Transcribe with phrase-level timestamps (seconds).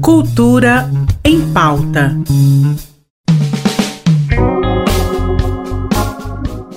[0.00, 0.90] Cultura
[1.24, 2.16] em pauta.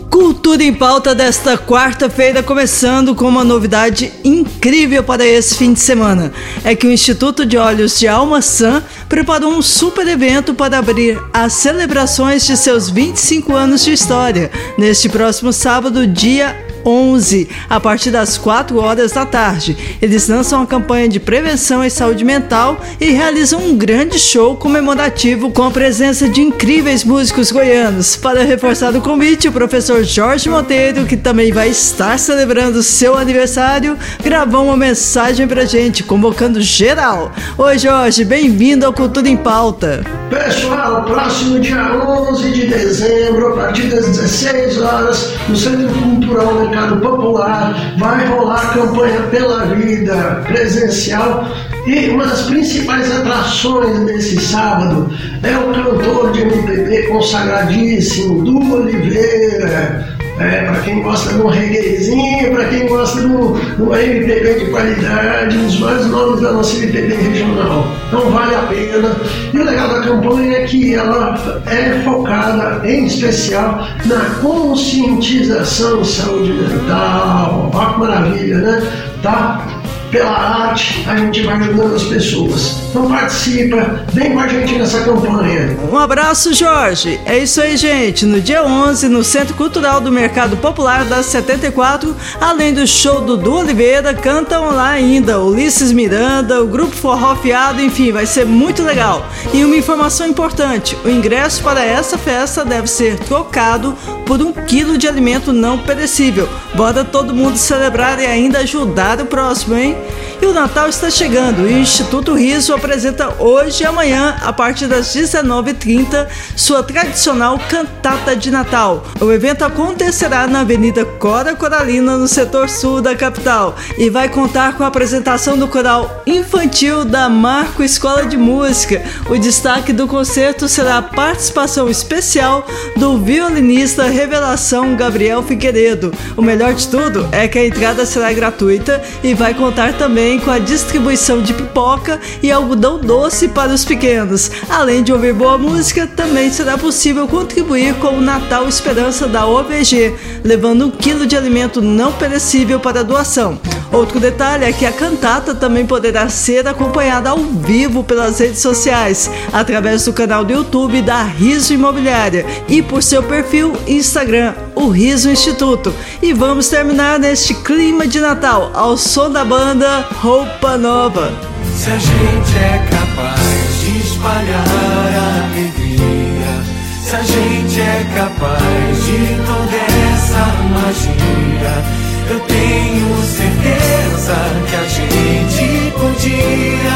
[0.09, 6.33] Cultura em pauta desta quarta-feira, começando com uma novidade incrível para esse fim de semana.
[6.63, 11.21] É que o Instituto de Olhos de Alma San preparou um super evento para abrir
[11.33, 18.11] as celebrações de seus 25 anos de história, neste próximo sábado, dia 11, a partir
[18.11, 19.77] das 4 horas da tarde.
[20.01, 25.51] Eles lançam a campanha de prevenção e saúde mental e realizam um grande show comemorativo
[25.51, 28.15] com a presença de incríveis músicos goianos.
[28.15, 33.97] Para reforçar o convite, o professor Jorge Monteiro, que também vai estar celebrando seu aniversário,
[34.23, 37.31] gravou uma mensagem pra gente, convocando geral.
[37.57, 40.03] Oi, Jorge, bem-vindo ao Cultura em Pauta.
[40.29, 47.01] Pessoal, próximo dia 11 de dezembro, a partir das 16 horas, no Centro Cultural Mercado
[47.01, 51.45] Popular, vai rolar campanha pela vida presencial.
[51.85, 55.11] E uma das principais atrações desse sábado
[55.43, 62.55] é o cantor de MPB consagradíssimo, Du Oliveira, é, para quem gosta de um reguezinho,
[62.55, 66.51] para quem gosta de um, de um MPB de qualidade, um dos mais nomes da
[66.51, 67.87] nossa MPB regional.
[68.07, 69.15] Então vale a pena.
[69.53, 76.07] E o legal da campanha é que ela é focada em especial na conscientização de
[76.07, 77.71] saúde mental.
[77.73, 78.91] Olha que maravilha, né?
[79.21, 79.80] Tá?
[80.11, 82.81] Pela arte, a gente vai ajudando as pessoas.
[82.89, 85.77] Então participa, vem com a gente nessa campanha.
[85.91, 87.19] Um abraço, Jorge.
[87.25, 88.25] É isso aí, gente.
[88.25, 93.37] No dia 11, no Centro Cultural do Mercado Popular das 74, além do show do
[93.37, 98.83] Du Oliveira, cantam lá ainda Ulisses Miranda, o Grupo Forró Fiado, enfim, vai ser muito
[98.83, 99.25] legal.
[99.53, 103.95] E uma informação importante: o ingresso para essa festa deve ser trocado
[104.25, 106.47] por um quilo de alimento não perecível.
[106.75, 109.97] Bora todo mundo celebrar e ainda ajudar o próximo, hein?
[110.41, 115.15] E o Natal está chegando o Instituto Riso apresenta hoje e amanhã, a partir das
[115.15, 119.03] 19h30, sua tradicional cantata de Natal.
[119.19, 124.75] O evento acontecerá na Avenida Cora Coralina, no setor sul da capital, e vai contar
[124.75, 129.03] com a apresentação do coral infantil da Marco Escola de Música.
[129.29, 132.65] O destaque do concerto será a participação especial
[132.97, 136.13] do violinista Revelação Gabriel Figueiredo.
[136.37, 140.51] O melhor de tudo é que a entrada será gratuita e vai contar também com
[140.51, 144.51] a distribuição de pipoca e algodão doce para os pequenos.
[144.69, 150.13] Além de ouvir boa música, também será possível contribuir com o Natal Esperança da OVG,
[150.43, 153.59] levando um quilo de alimento não perecível para doação.
[153.91, 159.29] Outro detalhe é que a cantata também poderá ser acompanhada ao vivo pelas redes sociais,
[159.51, 165.29] através do canal do YouTube da Riso Imobiliária e por seu perfil Instagram, o Riso
[165.29, 165.93] Instituto.
[166.21, 171.33] E vamos terminar neste clima de Natal ao som da banda Roupa Nova.
[171.75, 176.63] Se a gente é capaz de espalhar alegria,
[177.03, 179.75] se a gente é capaz de toda
[180.13, 184.35] essa magia eu tenho certeza
[184.69, 186.95] que a gente podia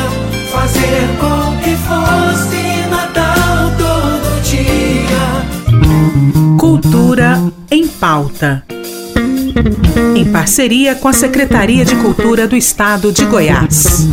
[0.50, 5.25] fazer com que fosse Natal todo dia.
[6.57, 8.63] Cultura em pauta.
[10.16, 14.07] Em parceria com a Secretaria de Cultura do Estado de Goiás.